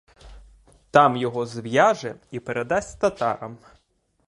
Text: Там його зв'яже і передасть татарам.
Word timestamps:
Там 0.91 1.17
його 1.17 1.45
зв'яже 1.45 2.15
і 2.31 2.39
передасть 2.39 2.99
татарам. 2.99 3.57